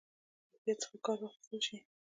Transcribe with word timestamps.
احتیاط 0.55 0.77
څخه 0.83 0.97
کار 1.05 1.17
واخیستل 1.19 1.59
شي. 1.67 1.75